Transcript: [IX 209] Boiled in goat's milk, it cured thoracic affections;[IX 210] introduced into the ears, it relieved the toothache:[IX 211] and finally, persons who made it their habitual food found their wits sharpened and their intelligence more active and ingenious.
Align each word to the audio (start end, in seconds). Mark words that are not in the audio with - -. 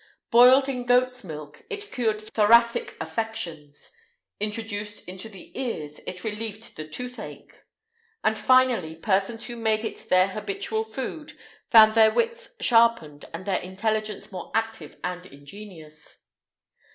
[IX 0.01 0.31
209] 0.31 0.49
Boiled 0.53 0.67
in 0.69 0.85
goat's 0.87 1.23
milk, 1.23 1.61
it 1.69 1.91
cured 1.91 2.33
thoracic 2.33 2.95
affections;[IX 2.99 3.91
210] 4.39 4.47
introduced 4.47 5.07
into 5.07 5.29
the 5.29 5.51
ears, 5.55 5.99
it 6.07 6.23
relieved 6.23 6.75
the 6.75 6.85
toothache:[IX 6.85 7.43
211] 7.53 7.63
and 8.23 8.39
finally, 8.39 8.95
persons 8.95 9.45
who 9.45 9.55
made 9.55 9.85
it 9.85 10.09
their 10.09 10.29
habitual 10.29 10.83
food 10.83 11.33
found 11.69 11.93
their 11.93 12.11
wits 12.11 12.55
sharpened 12.59 13.25
and 13.31 13.45
their 13.45 13.59
intelligence 13.59 14.31
more 14.31 14.51
active 14.55 14.97
and 15.03 15.27
ingenious. 15.27 16.23